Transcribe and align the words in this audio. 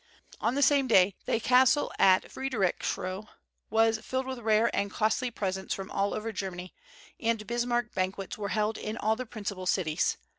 On 0.39 0.55
the 0.55 0.63
same 0.63 0.87
day 0.87 1.13
the 1.27 1.39
castle 1.39 1.91
at 1.99 2.23
Friederichsruh 2.23 3.27
was 3.69 3.99
filled 3.99 4.25
with 4.25 4.39
rare 4.39 4.75
and 4.75 4.89
costly 4.89 5.29
presents 5.29 5.75
from 5.75 5.91
all 5.91 6.15
over 6.15 6.31
Germany, 6.31 6.73
and 7.19 7.45
"Bismarck 7.45 7.93
banquets" 7.93 8.35
were 8.35 8.49
held 8.49 8.79
in 8.79 8.97
all 8.97 9.15
the 9.15 9.27
principal 9.27 9.67
cities. 9.67 10.17